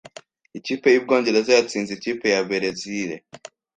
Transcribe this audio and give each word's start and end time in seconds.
Ikipe 0.57 0.87
y'Ubwongereza 0.91 1.51
yatsinze 1.57 1.91
ikipe 1.93 2.25
ya 2.33 2.41
Berezile 2.49 3.15